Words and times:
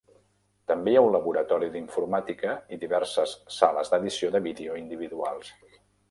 També 0.69 0.91
hi 0.91 0.95
ha 0.99 1.01
un 1.07 1.11
laboratori 1.15 1.67
d'informàtica 1.75 2.55
i 2.77 2.79
diverses 2.83 3.35
sales 3.57 3.91
d'edició 3.93 4.31
de 4.37 4.41
vídeo 4.47 4.79
individuals. 4.81 5.53